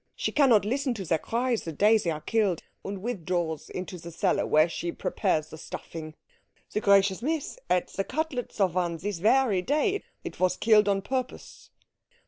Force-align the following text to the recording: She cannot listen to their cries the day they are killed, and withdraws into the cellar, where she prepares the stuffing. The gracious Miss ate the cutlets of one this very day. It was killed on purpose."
She 0.15 0.31
cannot 0.31 0.65
listen 0.65 0.95
to 0.95 1.05
their 1.05 1.19
cries 1.19 1.61
the 1.63 1.71
day 1.71 1.95
they 1.99 2.09
are 2.09 2.21
killed, 2.21 2.63
and 2.83 3.03
withdraws 3.03 3.69
into 3.69 3.99
the 3.99 4.09
cellar, 4.09 4.47
where 4.47 4.67
she 4.67 4.91
prepares 4.91 5.49
the 5.49 5.59
stuffing. 5.59 6.15
The 6.71 6.81
gracious 6.81 7.21
Miss 7.21 7.59
ate 7.69 7.85
the 7.89 8.03
cutlets 8.03 8.59
of 8.59 8.73
one 8.73 8.97
this 8.97 9.19
very 9.19 9.61
day. 9.61 10.01
It 10.23 10.39
was 10.39 10.57
killed 10.57 10.89
on 10.89 11.03
purpose." 11.03 11.69